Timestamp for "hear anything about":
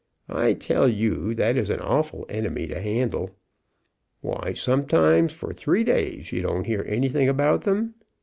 6.65-7.65